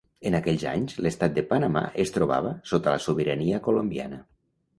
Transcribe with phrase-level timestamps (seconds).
[0.27, 4.21] En aquells anys l'Estat de Panamà es trobava sota la sobirania colombiana.